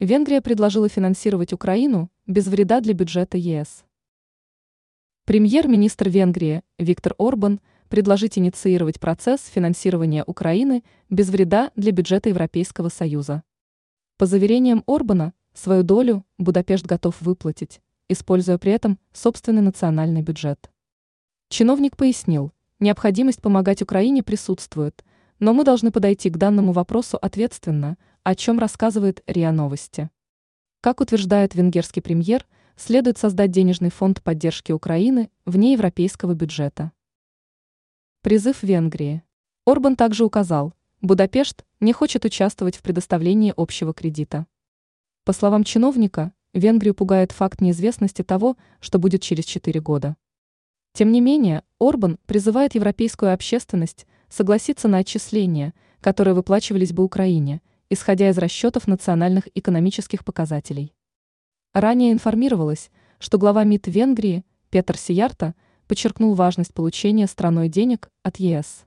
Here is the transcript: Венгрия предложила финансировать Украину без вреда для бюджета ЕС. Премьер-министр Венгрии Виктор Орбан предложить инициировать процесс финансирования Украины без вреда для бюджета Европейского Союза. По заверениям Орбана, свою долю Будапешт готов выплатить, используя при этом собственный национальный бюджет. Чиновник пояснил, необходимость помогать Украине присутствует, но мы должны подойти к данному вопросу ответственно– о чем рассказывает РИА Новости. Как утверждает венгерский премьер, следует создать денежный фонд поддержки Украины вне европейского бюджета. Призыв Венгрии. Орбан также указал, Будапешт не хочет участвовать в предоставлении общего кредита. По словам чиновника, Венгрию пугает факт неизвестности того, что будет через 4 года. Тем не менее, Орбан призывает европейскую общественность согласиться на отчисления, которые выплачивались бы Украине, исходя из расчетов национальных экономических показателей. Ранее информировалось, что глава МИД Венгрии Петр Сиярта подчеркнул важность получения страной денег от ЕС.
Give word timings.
Венгрия 0.00 0.40
предложила 0.40 0.88
финансировать 0.88 1.52
Украину 1.52 2.10
без 2.26 2.46
вреда 2.46 2.80
для 2.80 2.94
бюджета 2.94 3.36
ЕС. 3.36 3.84
Премьер-министр 5.26 6.08
Венгрии 6.08 6.62
Виктор 6.78 7.14
Орбан 7.18 7.60
предложить 7.90 8.38
инициировать 8.38 8.98
процесс 8.98 9.44
финансирования 9.44 10.24
Украины 10.24 10.84
без 11.10 11.28
вреда 11.28 11.70
для 11.76 11.92
бюджета 11.92 12.30
Европейского 12.30 12.88
Союза. 12.88 13.42
По 14.16 14.24
заверениям 14.24 14.84
Орбана, 14.86 15.34
свою 15.52 15.82
долю 15.82 16.24
Будапешт 16.38 16.86
готов 16.86 17.20
выплатить, 17.20 17.82
используя 18.08 18.56
при 18.56 18.72
этом 18.72 18.98
собственный 19.12 19.60
национальный 19.60 20.22
бюджет. 20.22 20.70
Чиновник 21.50 21.98
пояснил, 21.98 22.52
необходимость 22.78 23.42
помогать 23.42 23.82
Украине 23.82 24.22
присутствует, 24.22 25.04
но 25.40 25.52
мы 25.52 25.62
должны 25.62 25.90
подойти 25.90 26.30
к 26.30 26.38
данному 26.38 26.72
вопросу 26.72 27.18
ответственно– 27.20 27.98
о 28.22 28.34
чем 28.34 28.58
рассказывает 28.58 29.22
РИА 29.26 29.50
Новости. 29.50 30.10
Как 30.82 31.00
утверждает 31.00 31.54
венгерский 31.54 32.00
премьер, 32.00 32.46
следует 32.76 33.16
создать 33.16 33.50
денежный 33.50 33.90
фонд 33.90 34.22
поддержки 34.22 34.72
Украины 34.72 35.30
вне 35.46 35.72
европейского 35.72 36.34
бюджета. 36.34 36.92
Призыв 38.22 38.62
Венгрии. 38.62 39.22
Орбан 39.66 39.96
также 39.96 40.24
указал, 40.24 40.74
Будапешт 41.00 41.64
не 41.80 41.94
хочет 41.94 42.26
участвовать 42.26 42.76
в 42.76 42.82
предоставлении 42.82 43.54
общего 43.56 43.94
кредита. 43.94 44.46
По 45.24 45.32
словам 45.32 45.64
чиновника, 45.64 46.34
Венгрию 46.52 46.94
пугает 46.94 47.32
факт 47.32 47.62
неизвестности 47.62 48.22
того, 48.22 48.58
что 48.80 48.98
будет 48.98 49.22
через 49.22 49.46
4 49.46 49.80
года. 49.80 50.16
Тем 50.92 51.10
не 51.12 51.22
менее, 51.22 51.62
Орбан 51.78 52.18
призывает 52.26 52.74
европейскую 52.74 53.32
общественность 53.32 54.06
согласиться 54.28 54.88
на 54.88 54.98
отчисления, 54.98 55.72
которые 56.00 56.34
выплачивались 56.34 56.92
бы 56.92 57.02
Украине, 57.02 57.62
исходя 57.90 58.30
из 58.30 58.38
расчетов 58.38 58.86
национальных 58.86 59.48
экономических 59.54 60.24
показателей. 60.24 60.94
Ранее 61.74 62.12
информировалось, 62.12 62.90
что 63.18 63.36
глава 63.36 63.64
МИД 63.64 63.88
Венгрии 63.88 64.44
Петр 64.70 64.96
Сиярта 64.96 65.54
подчеркнул 65.86 66.34
важность 66.34 66.72
получения 66.72 67.26
страной 67.26 67.68
денег 67.68 68.10
от 68.22 68.38
ЕС. 68.38 68.86